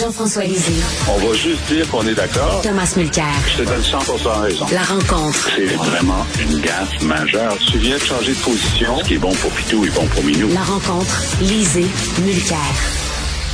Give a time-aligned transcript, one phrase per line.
[0.00, 0.82] Jean-François Lisée.
[1.10, 2.62] On va juste dire qu'on est d'accord.
[2.62, 3.26] Thomas Mulcair.
[3.48, 3.98] Je te donne 100
[4.40, 4.66] raison.
[4.72, 5.50] La rencontre.
[5.54, 7.58] C'est vraiment une gaffe majeure.
[7.70, 8.98] Tu viens de changer de position.
[9.00, 10.48] Ce qui est bon pour Pitou est bon pour Minou.
[10.54, 11.22] La rencontre.
[11.42, 11.86] Lisée.
[12.24, 12.56] Mulcair.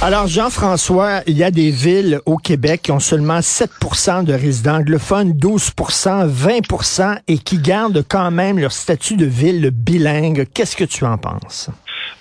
[0.03, 4.77] Alors, Jean-François, il y a des villes au Québec qui ont seulement 7% de résidents
[4.77, 10.47] anglophones, 12% 20% et qui gardent quand même leur statut de ville bilingue.
[10.55, 11.71] Qu'est-ce que tu en penses?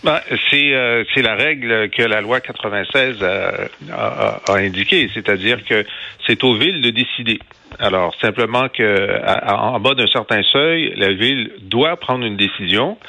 [0.05, 5.65] Ben, c'est euh, c'est la règle que la loi 96 a, a, a indiquée, c'est-à-dire
[5.65, 5.83] que
[6.27, 7.39] c'est aux villes de décider.
[7.79, 9.19] Alors simplement que
[9.51, 12.99] en bas d'un certain seuil, la ville doit prendre une décision.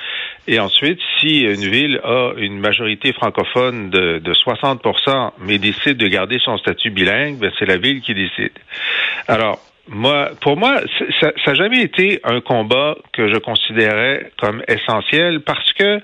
[0.49, 6.09] Et ensuite, si une ville a une majorité francophone de, de 60% mais décide de
[6.09, 8.53] garder son statut bilingue, ben c'est la ville qui décide.
[9.29, 10.81] Alors, moi, pour moi,
[11.21, 16.01] ça n'a jamais été un combat que je considérais comme essentiel parce que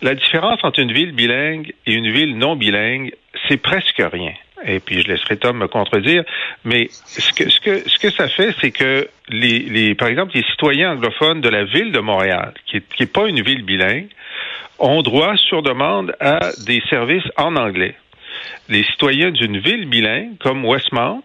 [0.00, 3.12] la différence entre une ville bilingue et une ville non bilingue,
[3.48, 4.32] c'est presque rien.
[4.64, 6.24] Et puis je laisserai Tom me contredire,
[6.64, 10.32] mais ce que ce que ce que ça fait, c'est que les, les par exemple
[10.34, 13.62] les citoyens anglophones de la ville de Montréal, qui est, qui est pas une ville
[13.62, 14.08] bilingue,
[14.78, 17.94] ont droit sur demande à des services en anglais.
[18.68, 21.22] Les citoyens d'une ville bilingue comme Westmount,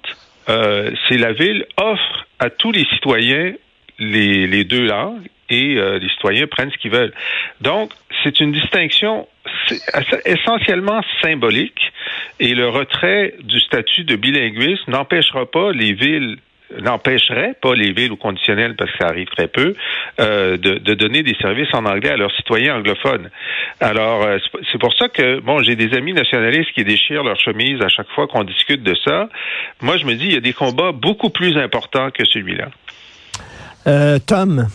[0.50, 3.54] euh, c'est la ville offre à tous les citoyens
[4.00, 7.14] les, deux langues et euh, les citoyens prennent ce qu'ils veulent.
[7.62, 7.92] Donc,
[8.24, 9.28] c'est une distinction
[10.26, 11.92] essentiellement symbolique
[12.40, 16.38] et le retrait du statut de bilinguisme n'empêchera pas les villes
[16.82, 19.76] n'empêcherait pas les villes au conditionnel, parce que ça arrive très peu,
[20.20, 23.30] euh, de, de, donner des services en anglais à leurs citoyens anglophones.
[23.80, 24.38] Alors, euh,
[24.72, 28.10] c'est pour ça que, bon, j'ai des amis nationalistes qui déchirent leur chemise à chaque
[28.10, 29.30] fois qu'on discute de ça.
[29.82, 32.70] Moi, je me dis, il y a des combats beaucoup plus importants que celui-là.
[33.88, 34.68] Euh, Tom,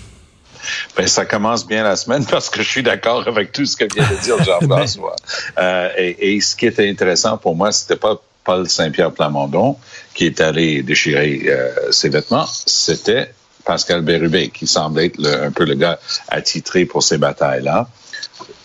[0.96, 3.84] ben, ça commence bien la semaine parce que je suis d'accord avec tout ce que
[3.92, 5.16] vient de dire Jean-François.
[5.58, 9.76] euh, et, et, ce qui était intéressant pour moi, c'était pas Paul Saint-Pierre Plamondon
[10.18, 13.32] qui est allé déchirer euh, ses vêtements, c'était
[13.64, 17.88] Pascal Bérubé, qui semble être le, un peu le gars attitré pour ces batailles-là.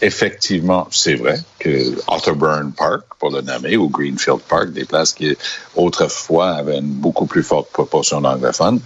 [0.01, 5.37] Effectivement, c'est vrai que Otterburn Park, pour le nommer, ou Greenfield Park, des places qui
[5.75, 8.81] autrefois avaient une beaucoup plus forte proportion d'anglophones,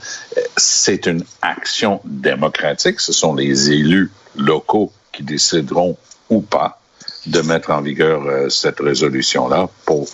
[0.57, 2.99] c'est une action démocratique.
[2.99, 5.95] Ce sont les élus locaux qui décideront
[6.29, 6.81] ou pas
[7.27, 10.05] de mettre en vigueur euh, cette résolution-là pour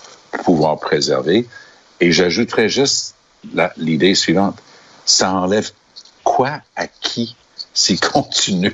[0.43, 1.47] pouvoir préserver.
[1.99, 3.15] Et j'ajouterais juste
[3.77, 4.57] l'idée suivante.
[5.05, 5.71] Ça enlève
[6.23, 7.35] quoi à qui
[7.73, 8.73] s'il continue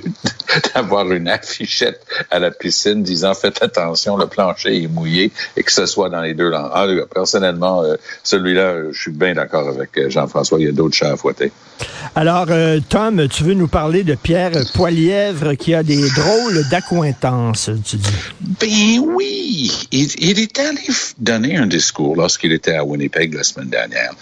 [0.74, 5.72] d'avoir une affichette à la piscine disant faites attention, le plancher est mouillé et que
[5.72, 6.70] ce soit dans les deux langues.
[6.72, 10.58] Ah, personnellement, euh, celui-là, je suis bien d'accord avec euh, Jean-François.
[10.60, 11.52] Il y a d'autres chats à fouetter.
[12.14, 17.70] Alors, euh, Tom, tu veux nous parler de Pierre Poilièvre qui a des drôles d'accointances,
[17.84, 18.10] tu dis?
[18.60, 19.88] Ben oui.
[19.92, 20.80] Il, il est allé
[21.18, 24.12] donner un discours lorsqu'il était à Winnipeg la semaine dernière.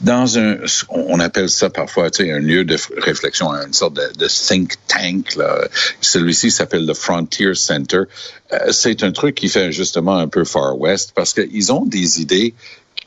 [0.00, 0.56] Dans un,
[0.88, 4.74] on appelle ça parfois, tu sais, un lieu de réflexion, une sorte de, de think
[4.88, 5.36] tank.
[6.00, 8.02] Celui-ci s'appelle le Frontier Center.
[8.52, 12.20] Euh, c'est un truc qui fait justement un peu Far West parce qu'ils ont des
[12.20, 12.54] idées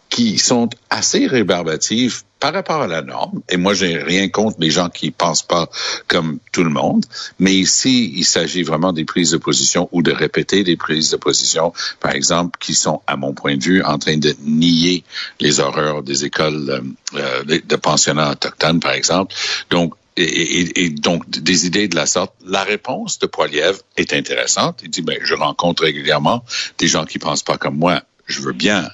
[0.09, 3.41] qui sont assez rébarbatives par rapport à la norme.
[3.49, 5.67] Et moi, j'ai rien contre les gens qui pensent pas
[6.07, 7.05] comme tout le monde.
[7.39, 11.17] Mais ici, il s'agit vraiment des prises de position ou de répéter des prises de
[11.17, 15.03] position, par exemple, qui sont, à mon point de vue, en train de nier
[15.39, 16.83] les horreurs des écoles
[17.15, 19.33] euh, de pensionnats autochtones, par exemple.
[19.69, 22.33] Donc, et, et, et, donc des idées de la sorte.
[22.45, 24.81] La réponse de Poiliev est intéressante.
[24.83, 26.43] Il dit, ben, je rencontre régulièrement
[26.77, 28.01] des gens qui pensent pas comme moi.
[28.25, 28.89] Je veux bien.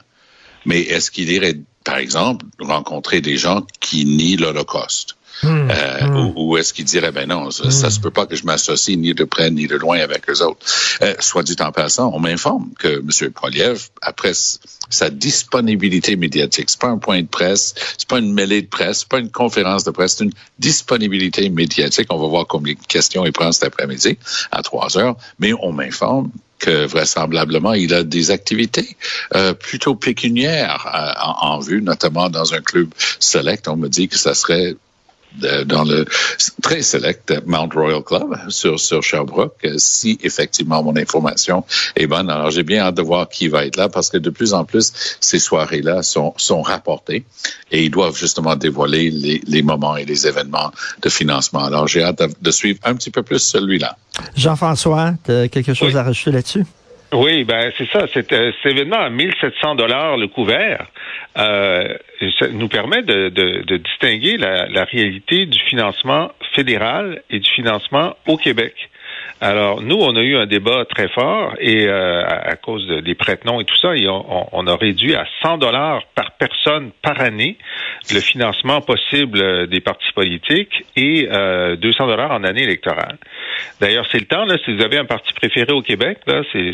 [0.66, 5.16] Mais est-ce qu'il irait, par exemple, rencontrer des gens qui nient l'Holocauste?
[5.44, 6.16] Mmh, euh, mmh.
[6.18, 7.72] Ou, ou est-ce qu'il dirait, ben non, ça, mmh.
[7.72, 10.41] ça, se peut pas que je m'associe ni de près ni de loin avec eux
[10.44, 10.66] autres.
[11.02, 13.31] Euh, soit dit en passant, on m'informe que M.
[13.31, 14.34] Poiliev, après
[14.90, 19.00] sa disponibilité médiatique, c'est pas un point de presse, c'est pas une mêlée de presse,
[19.00, 22.08] c'est pas une conférence de presse, c'est une disponibilité médiatique.
[22.12, 24.18] On va voir combien de questions il prend cet après-midi
[24.52, 26.29] à trois heures, mais on m'informe
[26.59, 28.96] que vraisemblablement il a des activités
[29.35, 32.90] euh, plutôt pécuniaires euh, en, en, vue, notamment dans un club
[33.20, 33.67] select.
[33.67, 34.76] On me dit que ça serait
[35.66, 36.06] dans le
[36.62, 41.64] très select Mount Royal Club sur, sur Sherbrooke, si effectivement mon information
[41.96, 42.30] est bonne.
[42.30, 44.66] Alors, j'ai bien hâte de voir qui va être là parce que de plus en
[44.66, 47.26] plus, ces soirées-là sont, sont rapportées
[47.72, 51.64] et ils doivent justement dévoiler les, les moments et les événements de financement.
[51.64, 53.98] Alors, j'ai hâte de, de, suivre un petit peu plus celui-là.
[54.36, 56.00] Jean-François, quelque chose oui.
[56.00, 56.66] à rajouter là-dessus?
[57.13, 58.08] Oui, ben c'est ça.
[58.08, 60.87] Cet, euh, cet événement à 1700 dollars le couvert
[61.37, 61.97] euh,
[62.40, 68.37] ça nous permet de, de, distinguer la, réalité du financement fédéral et du financement au
[68.37, 68.90] Québec.
[69.43, 73.59] Alors, nous, on a eu un débat très fort et euh, à, cause des prête-noms
[73.59, 73.90] et tout ça,
[74.52, 77.58] on, a réduit à 100 dollars par personne par année
[78.14, 83.17] le financement possible des partis politiques et euh, 200 dollars en année électorale.
[83.79, 86.72] D'ailleurs, c'est le temps, là, si vous avez un parti préféré au Québec, là, c'est,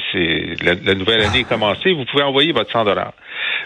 [0.61, 3.13] la, nouvelle année est commencée, vous pouvez envoyer votre 100 dollars.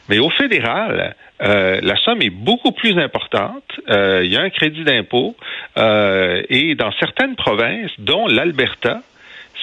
[0.09, 3.63] Mais au fédéral, euh, la somme est beaucoup plus importante.
[3.89, 5.35] Euh, il y a un crédit d'impôt
[5.77, 9.01] euh, et dans certaines provinces, dont l'Alberta,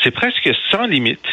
[0.02, 1.26] c'est presque sans limite.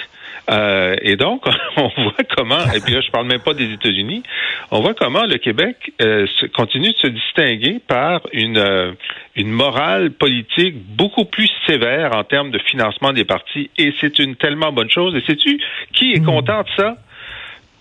[0.50, 1.44] Euh, et donc,
[1.78, 4.24] on voit comment, et puis là, je parle même pas des États-Unis,
[4.72, 8.92] on voit comment le Québec euh, continue de se distinguer par une, euh,
[9.36, 13.70] une morale politique beaucoup plus sévère en termes de financement des partis.
[13.78, 15.16] Et c'est une tellement bonne chose.
[15.16, 15.60] Et sais-tu
[15.94, 16.26] qui est hmm.
[16.26, 16.98] content de ça?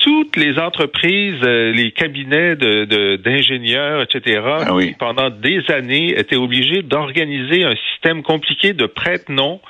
[0.05, 6.83] Toutes les entreprises, euh, les cabinets de, d'ingénieurs, etc., ah pendant des années étaient obligés
[6.83, 9.63] d'organiser un système compliqué de prête-nom,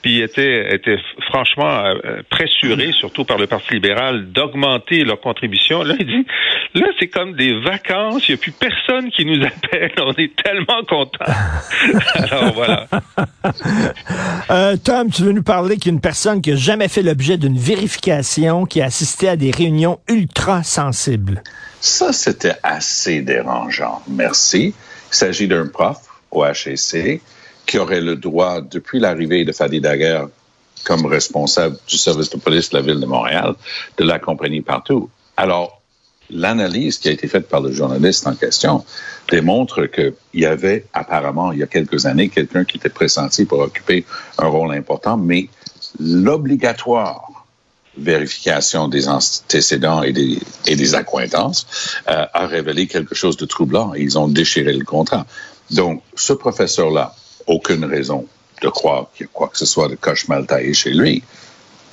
[0.00, 0.98] puis étaient, étaient
[1.28, 5.82] franchement euh, pressurés, surtout par le Parti libéral, d'augmenter leur contribution.
[5.82, 6.26] Là, il dit,
[6.74, 10.36] là, c'est comme des vacances, il n'y a plus personne qui nous appelle, on est
[10.36, 11.24] tellement contents.
[12.14, 12.86] Alors voilà.
[14.50, 18.66] Euh, Tom, tu veux nous parler qu'une personne qui n'a jamais fait l'objet d'une vérification,
[18.66, 20.62] qui a assisté à des réunions ultra.
[20.62, 24.02] Ça, c'était assez dérangeant.
[24.08, 24.74] Merci.
[25.10, 25.98] Il s'agit d'un prof
[26.30, 27.20] au HEC
[27.66, 30.28] qui aurait le droit, depuis l'arrivée de Fadi Daguerre
[30.84, 33.54] comme responsable du service de police de la ville de Montréal,
[33.98, 35.10] de l'accompagner partout.
[35.36, 35.80] Alors,
[36.30, 38.84] l'analyse qui a été faite par le journaliste en question
[39.30, 43.60] démontre qu'il y avait apparemment, il y a quelques années, quelqu'un qui était pressenti pour
[43.60, 44.04] occuper
[44.38, 45.48] un rôle important, mais
[45.98, 47.39] l'obligatoire
[47.96, 51.66] vérification des antécédents et des, et des accointances
[52.08, 55.26] euh, a révélé quelque chose de troublant et ils ont déchiré le contrat.
[55.70, 57.14] Donc, ce professeur-là,
[57.46, 58.26] aucune raison
[58.62, 61.22] de croire qu'il y a quoi que ce soit de coche mal taillé chez lui.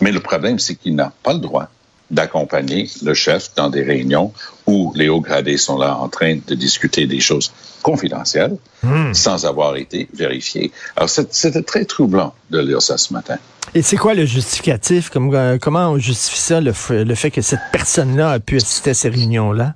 [0.02, 1.70] Mais le problème, c'est qu'il n'a pas le droit
[2.12, 4.32] d'accompagner le chef dans des réunions
[4.66, 7.52] où les hauts gradés sont là en train de discuter des choses
[7.82, 9.14] confidentielles hmm.
[9.14, 10.72] sans avoir été vérifiées.
[10.96, 13.38] Alors, c'était très troublant de lire ça ce matin.
[13.74, 15.12] Et c'est quoi le justificatif?
[15.16, 19.10] Euh, comment on justifie ça, le, fait que cette personne-là a pu assister à ces
[19.10, 19.74] réunions-là?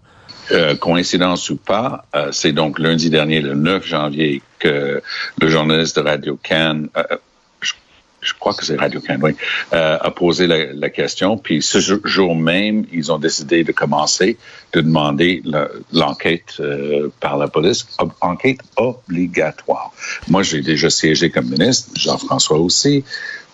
[0.52, 5.02] Euh, coïncidence ou pas, euh, c'est donc lundi dernier, le 9 janvier, que
[5.40, 6.84] le journaliste de Radio Can,
[8.22, 9.34] je, crois que c'est Radio Can, oui,
[9.72, 11.38] a posé la, question.
[11.38, 14.38] Puis ce jour même, ils ont décidé de commencer,
[14.74, 15.42] de demander
[15.92, 16.62] l'enquête
[17.20, 17.86] par la police,
[18.22, 19.92] enquête obligatoire.
[20.28, 23.04] Moi, j'ai déjà siégé comme ministre, Jean-François aussi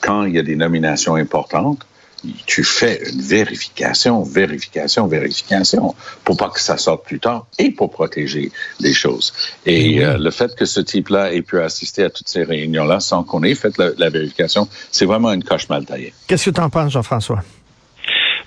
[0.02, 1.86] quand il y a des nominations importantes,
[2.46, 7.92] tu fais une vérification, vérification, vérification pour pas que ça sorte plus tard et pour
[7.92, 9.34] protéger les choses.
[9.66, 13.24] Et euh, le fait que ce type-là ait pu assister à toutes ces réunions-là sans
[13.24, 16.14] qu'on ait fait la, vérification, c'est vraiment une coche mal taillée.
[16.28, 17.44] Qu'est-ce que tu en penses, Jean-François?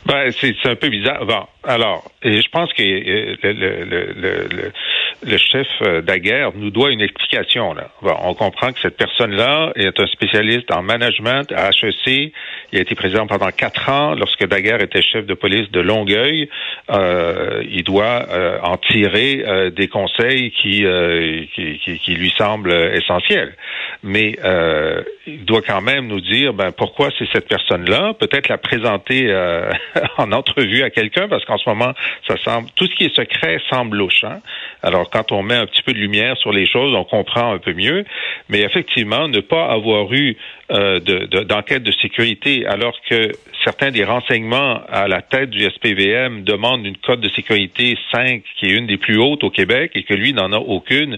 [0.06, 1.24] Ben, c'est un peu bizarre.
[1.26, 4.72] Bon, alors, je pense que euh, le, le, le,
[5.22, 7.74] le chef euh, Daguerre nous doit une explication.
[8.02, 12.32] On comprend que cette personne-là est un spécialiste en management à HEC.
[12.72, 14.14] Il a été président pendant quatre ans.
[14.14, 16.48] Lorsque Daguerre était chef de police de Longueuil,
[16.90, 23.54] euh, il doit euh, en tirer des conseils qui, lui semblent essentiels.
[24.02, 24.36] Mais
[25.26, 28.14] il doit quand même nous dire ben, pourquoi c'est cette personne-là?
[28.14, 29.30] Peut-être la présenter
[30.18, 31.92] en entrevue à quelqu'un, parce qu'en ce moment,
[32.26, 34.24] ça semble tout ce qui est secret semble louche.
[34.24, 34.40] Hein?
[34.82, 37.58] Alors quand on met un petit peu de lumière sur les choses, on comprend un
[37.58, 38.04] peu mieux.
[38.48, 40.36] Mais effectivement, ne pas avoir eu
[40.70, 43.32] euh, d'enquête de, sécurité alors que
[43.64, 48.66] certains des renseignements à la tête du SPVM demandent une cote de sécurité 5 qui
[48.66, 51.16] est une des plus hautes au Québec et que lui n'en a aucune,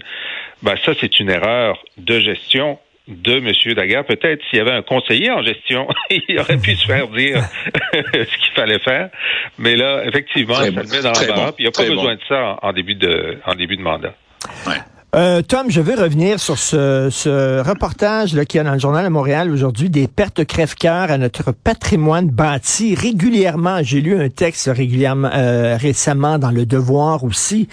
[0.61, 3.75] ben ça c'est une erreur de gestion de M.
[3.75, 4.05] Daguerre.
[4.05, 7.43] Peut-être s'il y avait un conseiller en gestion, il aurait pu se faire dire
[7.93, 9.09] ce qu'il fallait faire.
[9.57, 11.51] Mais là, effectivement, ça le met dans l'embarras.
[11.59, 14.15] il n'y a pas besoin de ça en, début de en début de mandat.
[15.15, 19.05] Euh, Tom, je veux revenir sur ce, ce reportage qu'il y a dans le journal
[19.05, 23.83] de Montréal aujourd'hui, des pertes crève-cœur à notre patrimoine bâti régulièrement.
[23.83, 27.67] J'ai lu un texte régulièrement euh, récemment dans Le Devoir aussi,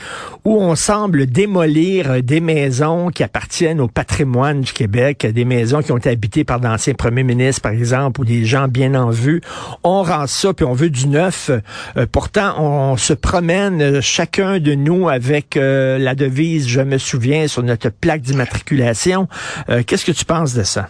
[0.45, 5.93] où on semble démolir des maisons qui appartiennent au patrimoine du Québec, des maisons qui
[5.93, 9.41] ont été habitées par d'anciens premiers ministres, par exemple, ou des gens bien en vue.
[9.83, 11.51] On rend ça, puis on veut du neuf.
[11.97, 17.63] Euh, pourtant, on, se promène chacun de nous avec la devise «Je me souviens» sur
[17.63, 19.29] notre plaque d'immatriculation.
[19.69, 20.89] Euh, qu'est-ce que tu penses de ça?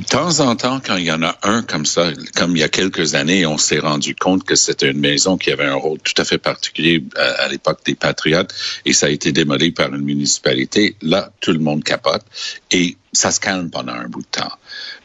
[0.00, 2.62] De temps en temps, quand il y en a un comme ça, comme il y
[2.64, 5.98] a quelques années, on s'est rendu compte que c'était une maison qui avait un rôle
[6.00, 8.52] tout à fait particulier à, à l'époque des Patriotes
[8.84, 10.96] et ça a été démoli par une municipalité.
[11.00, 12.24] Là, tout le monde capote
[12.72, 14.52] et ça se calme pendant un bout de temps.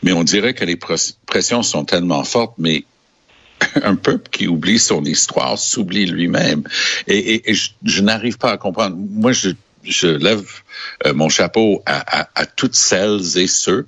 [0.02, 0.76] Mais on dirait que les
[1.28, 2.84] pressions sont tellement fortes, mais
[3.84, 6.64] un peuple qui oublie son histoire s'oublie lui-même.
[7.08, 8.96] Et, je, je n'arrive pas à comprendre.
[8.98, 9.52] Moi, je,
[9.90, 10.46] je lève
[11.06, 13.88] euh, mon chapeau à, toutes celles et ceux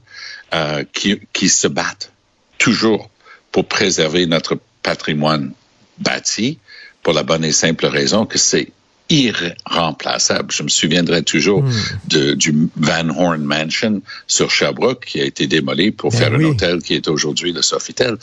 [0.53, 2.11] euh, qui se battent
[2.57, 3.09] toujours
[3.51, 5.53] pour préserver notre patrimoine
[5.97, 6.59] bâti
[7.03, 8.71] pour la bonne et simple raison que c'est
[9.11, 10.51] irremplaçable.
[10.51, 11.71] Je me souviendrai toujours mm.
[12.07, 16.45] de, du Van Horn Mansion sur Sherbrooke qui a été démoli pour ben faire oui.
[16.45, 18.17] un hôtel qui est aujourd'hui le Sofitel.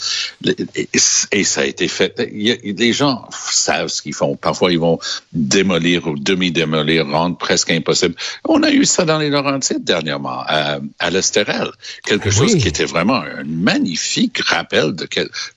[0.45, 0.89] Et,
[1.33, 2.19] et, ça a été fait.
[2.19, 4.37] Les gens savent ce qu'ils font.
[4.37, 4.99] Parfois, ils vont
[5.33, 8.15] démolir ou demi-démolir, rendre presque impossible.
[8.45, 11.69] On a eu ça dans les Laurentides dernièrement, à, à l'Estérel.
[12.05, 12.61] Quelque ben chose oui.
[12.61, 14.95] qui était vraiment un magnifique rappel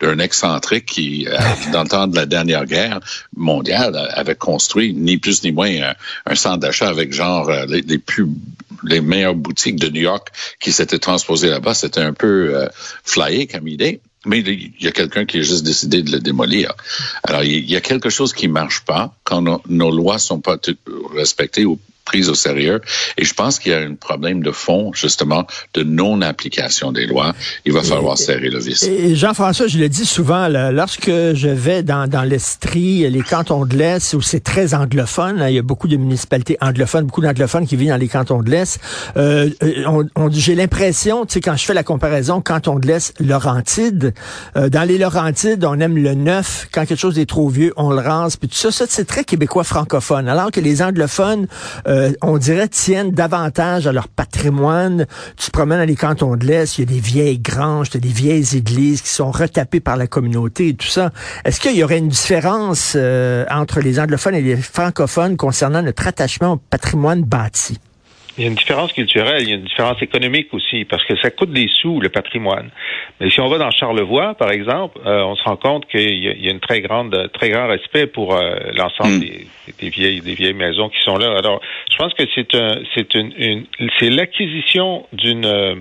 [0.02, 1.38] d'un excentrique qui, euh,
[1.72, 3.00] dans le temps de la dernière guerre
[3.36, 7.98] mondiale, avait construit ni plus ni moins un, un centre d'achat avec genre euh, les,
[7.98, 8.28] plus
[8.84, 11.74] les meilleures boutiques de New York qui s'étaient transposées là-bas.
[11.74, 12.68] C'était un peu euh,
[13.04, 14.02] flyé comme idée.
[14.26, 16.74] Mais il y a quelqu'un qui a juste décidé de le démolir.
[17.24, 20.58] Alors, il y a quelque chose qui marche pas quand nos, nos lois sont pas
[21.16, 21.80] respectées ou
[22.12, 22.82] prise au sérieux.
[23.18, 27.34] Et je pense qu'il y a un problème de fond, justement, de non-application des lois.
[27.66, 28.84] Il va falloir et, serrer le vis.
[28.84, 33.66] Et Jean-François, je le dis souvent, là, lorsque je vais dans, dans l'Estrie, les cantons
[33.66, 37.22] de l'Est, où c'est très anglophone, là, il y a beaucoup de municipalités anglophones, beaucoup
[37.22, 38.82] d'anglophones qui vivent dans les cantons de l'Est,
[39.16, 39.50] euh,
[39.88, 44.14] on, on, j'ai l'impression, tu sais, quand je fais la comparaison canton de l'Est, Laurentide,
[44.58, 46.68] euh, dans les Laurentides, on aime le neuf.
[46.74, 48.36] Quand quelque chose est trop vieux, on le rase.
[48.36, 50.28] Puis tout ça, ça c'est très québécois francophone.
[50.28, 51.48] Alors que les anglophones,
[51.88, 55.06] euh, on dirait, tiennent davantage à leur patrimoine.
[55.38, 58.00] Tu te promènes dans les cantons de l'Est, il y a des vieilles granges, des
[58.08, 61.12] vieilles églises qui sont retapées par la communauté et tout ça.
[61.46, 66.08] Est-ce qu'il y aurait une différence euh, entre les anglophones et les francophones concernant notre
[66.08, 67.80] attachement au patrimoine bâti?
[68.38, 71.18] Il y a une différence culturelle, il y a une différence économique aussi, parce que
[71.18, 72.70] ça coûte des sous, le patrimoine.
[73.20, 76.44] Mais si on va dans Charlevoix, par exemple, euh, on se rend compte qu'il y,
[76.44, 79.20] y, a une très grande, très grand respect pour euh, l'ensemble mm.
[79.20, 79.48] des,
[79.80, 81.38] des, vieilles, des vieilles maisons qui sont là.
[81.38, 81.62] Alors,
[81.92, 83.66] je pense que c'est un, c'est une, une
[84.00, 85.76] c'est l'acquisition d'une, euh,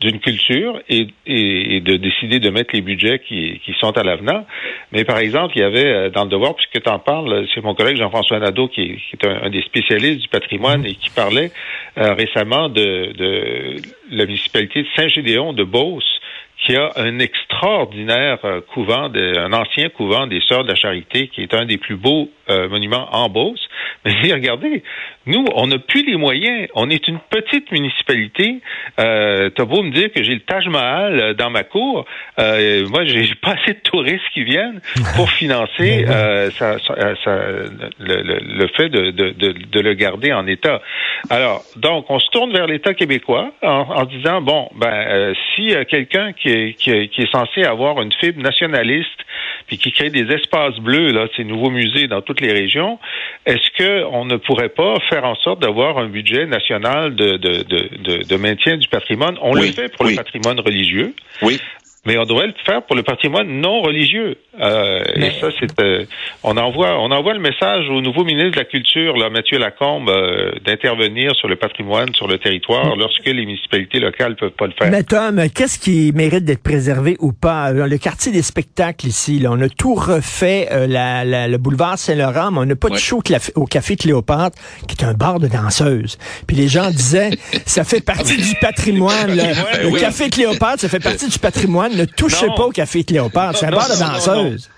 [0.00, 4.04] d'une culture et, et, et, de décider de mettre les budgets qui, qui sont à
[4.04, 4.46] l'avenant.
[4.92, 7.62] Mais par exemple, il y avait euh, dans le devoir, puisque tu en parles, c'est
[7.62, 10.86] mon collègue Jean-François Nadeau qui est, qui est un, un, des spécialistes du patrimoine mm.
[10.86, 11.50] et qui parlait
[11.98, 13.76] euh, récemment de, de,
[14.10, 16.20] la municipalité de Saint-Gédéon de Beauce,
[16.64, 21.28] qui a un extraordinaire euh, couvent, de, un ancien couvent des Sœurs de la Charité,
[21.28, 23.68] qui est un des plus beaux euh, monuments en Beauce.
[24.04, 24.82] Mais regardez,
[25.26, 26.68] nous, on n'a plus les moyens.
[26.74, 28.60] On est une petite municipalité.
[29.00, 32.04] Euh, T'as beau me dire que j'ai le Taj Mahal euh, dans ma cour,
[32.38, 34.80] euh, moi, j'ai pas assez de touristes qui viennent
[35.16, 36.94] pour financer euh, ça, ça,
[37.98, 40.80] le, le, le, fait de, de, de, de, le garder en état.
[41.30, 45.74] Alors, donc, on se tourne vers l'État québécois en, en, disant bon, ben, euh, si
[45.88, 49.10] quelqu'un qui est, qui, est, qui est censé avoir une fibre nationaliste
[49.66, 52.98] puis qui crée des espaces bleus, là, ces nouveaux musées dans toutes les régions,
[53.46, 58.24] est-ce qu'on ne pourrait pas faire en sorte d'avoir un budget national de, de, de,
[58.24, 59.36] de, maintien du patrimoine?
[59.42, 60.12] On oui, le fait pour oui.
[60.12, 61.14] le patrimoine religieux.
[61.42, 61.60] Oui
[62.06, 64.38] mais on devrait le faire pour le patrimoine non religieux.
[64.60, 65.28] Euh, mais...
[65.28, 66.04] Et ça, c'est euh,
[66.42, 70.08] on envoie on envoie le message au nouveau ministre de la Culture, là, Mathieu Lacombe,
[70.08, 72.96] euh, d'intervenir sur le patrimoine, sur le territoire, mais...
[72.96, 74.90] lorsque les municipalités locales peuvent pas le faire.
[74.90, 77.72] Mais Tom, qu'est-ce qui mérite d'être préservé ou pas?
[77.72, 81.58] Dans le quartier des spectacles ici, là, on a tout refait, euh, la, la, le
[81.58, 82.94] boulevard Saint-Laurent, mais on n'a pas ouais.
[82.94, 83.22] de show
[83.54, 86.18] au café Cléopâtre, qui est un bar de danseuses.
[86.46, 87.30] Puis les gens disaient,
[87.66, 89.34] ça fait partie du patrimoine.
[89.34, 89.44] Là.
[89.82, 90.00] le oui.
[90.00, 92.54] café Cléopâtre, ça fait partie du patrimoine ne touchez non.
[92.54, 93.58] pas au café Cléopâtre.
[93.58, 94.28] C'est un bar de danseuse.
[94.28, 94.68] Non, news.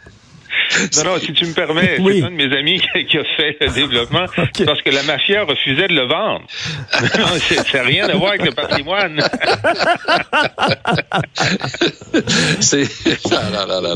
[1.05, 2.19] Non, si tu me permets, oui.
[2.19, 4.65] c'est un de mes amis qui a fait le développement okay.
[4.65, 6.45] parce que la mafia refusait de le vendre.
[7.71, 9.21] c'est rien à voir avec le patrimoine.
[12.61, 12.87] c'est...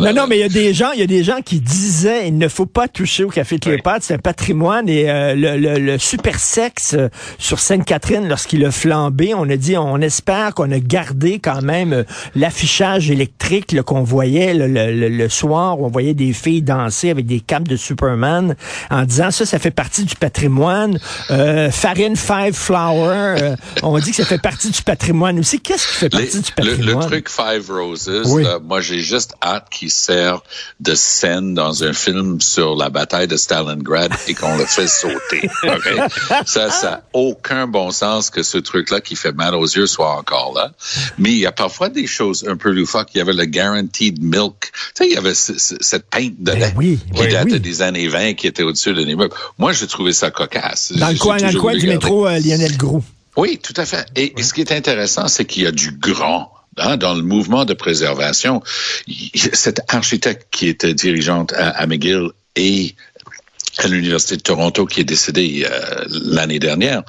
[0.00, 2.28] Non, non, mais il y a des gens, il y a des gens qui disaient
[2.28, 4.02] il ne faut pas toucher au café Cléopâtre, oui.
[4.02, 8.70] c'est un patrimoine et euh, le, le, le, super sexe euh, sur Sainte-Catherine lorsqu'il a
[8.70, 14.02] flambé, on a dit on espère qu'on a gardé quand même euh, l'affichage électrique qu'on
[14.02, 14.66] voyait le,
[15.08, 18.56] le, soir, où on voyait des filles danser avec des capes de Superman
[18.90, 20.98] en disant ça, ça fait partie du patrimoine.
[21.30, 25.60] Euh, farine Five Flower, euh, on dit que ça fait partie du patrimoine aussi.
[25.60, 26.86] Qu'est-ce qui fait partie du patrimoine?
[26.86, 28.44] Le, le, truc Five Roses, oui.
[28.44, 30.42] là, moi j'ai juste hâte qu'il sert
[30.80, 35.50] de scène dans un film sur la bataille de Stalingrad et qu'on le fait sauter.
[35.62, 35.96] Okay?
[36.44, 40.16] Ça, ça n'a aucun bon sens que ce truc-là qui fait mal aux yeux soit
[40.16, 40.72] encore là.
[41.18, 43.08] Mais il y a parfois des choses un peu loufoques.
[43.14, 44.60] Il y avait le Guaranteed Milk.
[44.60, 47.60] Tu sais, il y avait cette pinte de lait ben oui, qui oui, datait oui.
[47.60, 49.34] des années 20 qui était au-dessus de l'immeuble.
[49.58, 50.92] Moi, j'ai trouvé ça cocasse.
[50.92, 53.04] Dans le coin, dans le coin du métro euh, Lionel Groux.
[53.36, 54.06] Oui, tout à fait.
[54.14, 57.22] Et, et ce qui est intéressant, c'est qu'il y a du grand Hein, dans le
[57.22, 58.62] mouvement de préservation,
[59.52, 62.94] cette architecte qui était dirigeante à, à McGill et
[63.76, 67.02] à l'Université de Toronto qui est décédée euh, l'année dernière,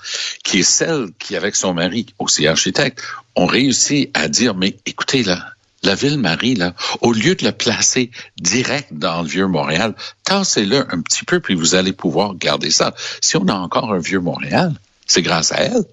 [0.44, 3.02] qui est celle qui, avec son mari, aussi architecte,
[3.36, 5.54] ont réussi à dire, mais écoutez, là,
[5.84, 10.86] la ville Marie, là, au lieu de le placer direct dans le vieux Montréal, tassez-le
[10.94, 12.94] un petit peu, puis vous allez pouvoir garder ça.
[13.22, 14.74] Si on a encore un vieux Montréal,
[15.06, 15.84] c'est grâce à elle.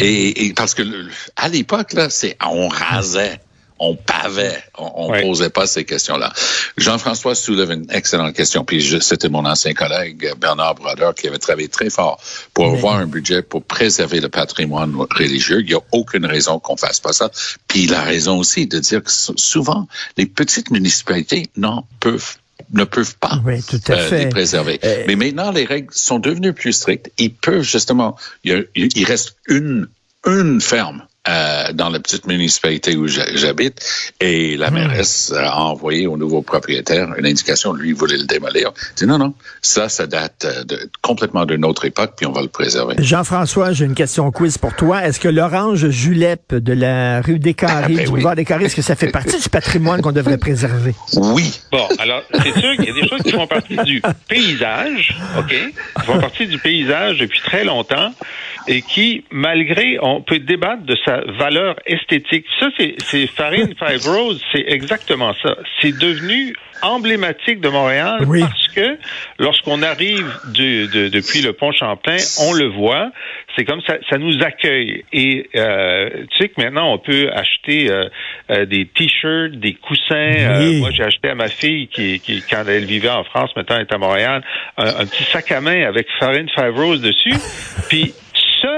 [0.00, 0.82] Et, et parce que
[1.36, 3.40] à l'époque, là, c'est on rasait
[3.82, 5.22] on pavait, on, ouais.
[5.22, 6.32] posait pas ces questions-là.
[6.76, 11.66] Jean-François soulève une excellente question, puis c'était mon ancien collègue Bernard Brodeur qui avait travaillé
[11.66, 12.22] très fort
[12.54, 15.60] pour avoir un budget pour préserver le patrimoine religieux.
[15.62, 17.28] Il n'y a aucune raison qu'on fasse pas ça.
[17.66, 22.36] Puis il a raison aussi de dire que souvent les petites municipalités n'en peuvent
[22.72, 24.18] ne peuvent pas oui, tout à euh, fait.
[24.20, 24.78] les préserver.
[24.84, 25.02] Euh...
[25.08, 27.10] Mais maintenant, les règles sont devenues plus strictes.
[27.18, 29.88] Ils peuvent justement, il, il reste une,
[30.24, 33.80] une ferme euh, dans la petite municipalité où j'habite
[34.20, 38.72] et la mairesse a envoyé au nouveau propriétaire une indication, lui il voulait le démolir.
[38.90, 42.42] Il dit non, non, ça, ça date de, complètement d'une autre époque, puis on va
[42.42, 42.96] le préserver.
[42.98, 45.06] Jean-François, j'ai une question quiz pour toi.
[45.06, 48.10] Est-ce que l'orange julep de la rue des Carrés, ah, ben du oui.
[48.10, 50.94] boulevard des Carrés, est-ce que ça fait partie du patrimoine qu'on devrait préserver?
[51.16, 51.60] Oui.
[51.70, 55.54] Bon, alors, c'est sûr qu'il y a des choses qui font partie du paysage, OK?
[56.00, 58.12] Qui font partie du paysage depuis très longtemps
[58.68, 62.46] et qui, malgré, on peut débattre de sa valeur esthétique.
[62.60, 65.56] Ça, c'est Farine Five Rose, c'est exactement ça.
[65.80, 68.40] C'est devenu emblématique de Montréal oui.
[68.40, 68.98] parce que
[69.38, 73.10] lorsqu'on arrive de, de, depuis le pont Champlain, on le voit,
[73.56, 75.04] c'est comme ça, ça nous accueille.
[75.12, 78.08] Et euh, tu sais que maintenant on peut acheter euh,
[78.50, 80.58] euh, des t-shirts, des coussins.
[80.58, 80.80] Oui.
[80.80, 83.82] moi, j'ai acheté à ma fille qui, qui, quand elle vivait en France, maintenant elle
[83.82, 84.42] est à Montréal,
[84.76, 87.34] un, un petit sac à main avec Farine Five Rose dessus.
[87.88, 88.12] Puis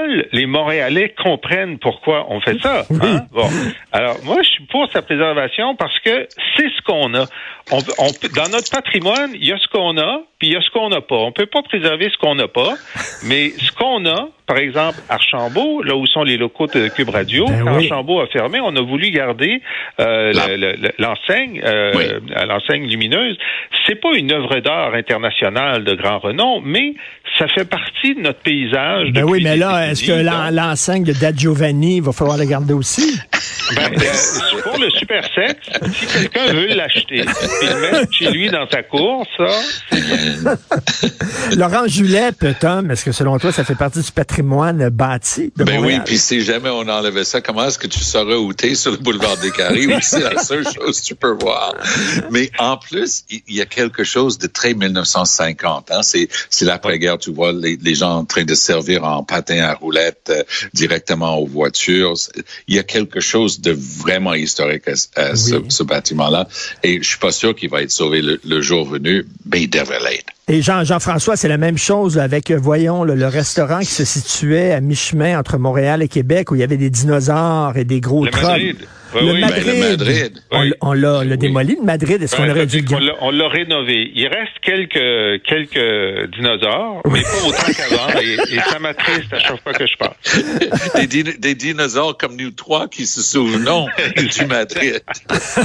[0.05, 2.85] seuls les Montréalais comprennent pourquoi on fait ça.
[3.01, 3.25] Hein?
[3.31, 3.47] Bon.
[3.91, 7.25] Alors, moi, je suis pour sa préservation parce que c'est ce qu'on a.
[7.71, 10.61] On, on, dans notre patrimoine, il y a ce qu'on a, puis il y a
[10.61, 11.15] ce qu'on n'a pas.
[11.15, 12.75] On peut pas préserver ce qu'on n'a pas,
[13.25, 17.45] mais ce qu'on a, par exemple, Archambault, là où sont les locaux de Cube Radio,
[17.47, 17.85] ben quand oui.
[17.85, 19.61] Archambault a fermé, on a voulu garder
[19.99, 20.33] euh,
[20.99, 22.03] l'enseigne, euh, oui.
[22.47, 23.37] l'enseigne lumineuse.
[23.87, 26.93] C'est pas une œuvre d'art internationale de grand renom, mais
[27.37, 29.11] ça fait partie de notre paysage.
[29.11, 32.73] Ben oui, mais là, est-ce que l'enseigne de Da Giovanni, il va falloir la garder
[32.73, 33.19] aussi?
[33.75, 38.49] Ben, euh, pour le super sexe, si quelqu'un veut l'acheter et le mettre chez lui
[38.49, 39.45] dans sa cour, ça,
[41.55, 45.77] Laurent Julep, Tom, est-ce que selon toi, ça fait partie du patrimoine bâti de Ben
[45.77, 45.99] Montréal?
[45.99, 48.91] oui, puis si jamais on enlevait ça, comment est-ce que tu saurais où t'es sur
[48.91, 49.87] le boulevard des Carrés?
[49.87, 51.75] Oui, c'est la seule chose que tu peux voir.
[52.31, 55.91] Mais en plus, il y a quelque chose de très 1950.
[55.91, 56.01] Hein?
[56.03, 59.73] C'est, c'est l'après-guerre, tu vois, les, les, gens en train de servir en patin à
[59.73, 60.43] roulettes euh,
[60.73, 62.13] directement aux voitures.
[62.67, 65.37] Il y a quelque chose de vraiment historique à, à oui.
[65.37, 66.47] ce, ce bâtiment-là.
[66.83, 69.69] Et je suis pas sûr qu'il va être sauvé le, le jour venu, mais il
[69.69, 70.33] devrait l'être.
[70.47, 74.71] Et Jean, Jean-François, c'est la même chose avec, voyons, le, le, restaurant qui se situait
[74.73, 78.25] à mi-chemin entre Montréal et Québec, où il y avait des dinosaures et des gros.
[78.25, 78.75] Oui,
[79.21, 79.41] le, oui.
[79.41, 79.63] Madrid.
[79.65, 80.33] Ben, le Madrid.
[80.51, 81.37] On, on l'a oui.
[81.37, 82.21] démoli, le Madrid.
[82.21, 82.85] Est-ce qu'on aurait dû
[83.21, 84.11] On l'a rénové.
[84.13, 88.19] Il reste quelques, quelques dinosaures, mais pas autant qu'avant.
[88.21, 90.13] Et, et, ça m'attriste à chaque fois que je parle.
[90.95, 95.01] des, din des, dinosaures comme nous trois qui se souvenons du Madrid.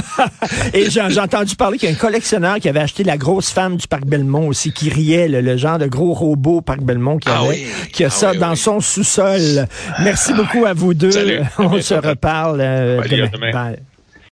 [0.73, 3.77] et j'ai entendu parler qu'il y a un collectionneur qui avait acheté la grosse femme
[3.77, 7.29] du Parc Belmont aussi, qui riait, le, le genre de gros robot Parc Belmont qui,
[7.29, 7.65] ah avait, oui.
[7.91, 8.57] qui a ah ça oui, dans oui.
[8.57, 9.67] son sous-sol.
[10.03, 11.11] Merci ah, beaucoup à vous deux.
[11.11, 11.39] Salut.
[11.57, 13.40] On se reparle euh, demain.
[13.41, 13.53] Demain.
[13.53, 13.85] Bye.